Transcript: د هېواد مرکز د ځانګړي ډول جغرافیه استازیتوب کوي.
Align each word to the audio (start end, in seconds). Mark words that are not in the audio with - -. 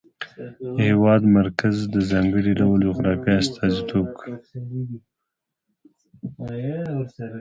د 0.77 0.79
هېواد 0.89 1.21
مرکز 1.37 1.75
د 1.93 1.95
ځانګړي 2.11 2.51
ډول 2.59 2.79
جغرافیه 2.87 3.35
استازیتوب 3.41 4.05
کوي. 4.19 4.39